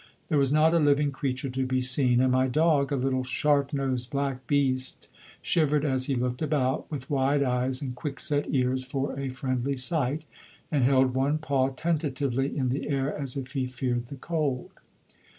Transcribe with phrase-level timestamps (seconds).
[0.29, 3.71] There was not a living creature to be seen, and my dog, a little sharp
[3.71, 5.07] nosed black beast,
[5.43, 9.75] shivered as he looked about, with wide eyes and quick set ears, for a friendly
[9.75, 10.23] sight,
[10.71, 14.71] and held one paw tentatively in the air, as if he feared the cold.